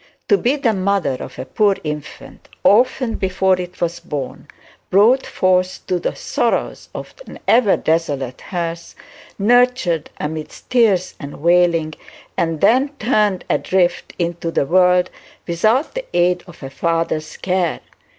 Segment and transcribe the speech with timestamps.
[0.29, 4.47] To be the mother of a poor infant, orphaned before it was born,
[4.89, 8.95] brought forth to the sorrows of an ever desolate hearth,
[9.37, 11.93] nurtured amidst tears and wailing,
[12.35, 15.11] and then turned adrift into the world
[15.45, 17.81] without the aid of a father's care!